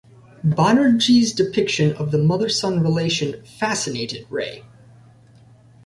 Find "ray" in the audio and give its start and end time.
4.31-4.63